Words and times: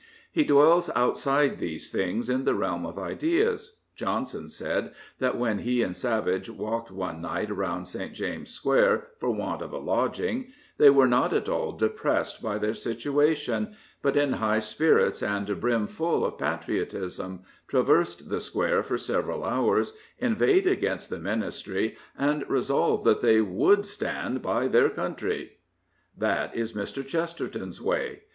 He 0.31 0.43
dwells 0.43 0.89
outside 0.95 1.59
these 1.59 1.91
things 1.91 2.27
in 2.27 2.43
the 2.43 2.55
realm 2.55 2.87
of 2.87 2.97
ideas. 2.97 3.77
Johnson 3.95 4.49
said 4.49 4.93
that 5.19 5.37
when 5.37 5.59
he 5.59 5.83
and 5.83 5.95
Savage 5.95 6.49
walked 6.49 6.89
one 6.89 7.21
night 7.21 7.55
round 7.55 7.87
St. 7.87 8.11
James' 8.11 8.49
Square 8.49 9.09
for 9.19 9.29
want 9.29 9.61
of 9.61 9.71
a 9.73 9.77
lodging, 9.77 10.47
they 10.79 10.89
were 10.89 11.05
not 11.05 11.33
at 11.35 11.47
all 11.47 11.73
depressed 11.73 12.41
by 12.41 12.57
their 12.57 12.73
situation, 12.73 13.75
but, 14.01 14.17
in 14.17 14.33
high 14.33 14.57
spirits 14.57 15.21
and 15.21 15.45
brimful 15.61 16.25
of 16.25 16.39
patriotism, 16.39 17.41
traversed 17.67 18.27
the 18.27 18.39
square 18.39 18.81
for 18.81 18.97
several 18.97 19.43
hours, 19.45 19.93
inveighed 20.17 20.65
against 20.65 21.11
the 21.11 21.19
ministry, 21.19 21.95
and 22.17 22.43
resolved 22.49 23.03
that 23.03 23.21
they 23.21 23.39
would 23.39 23.85
stand 23.85 24.41
by 24.41 24.67
their 24.67 24.89
country" 24.89 25.59
That 26.17 26.55
is 26.55 26.73
Mr. 26.73 27.05
Chesterton's 27.05 27.79
way. 27.79 28.23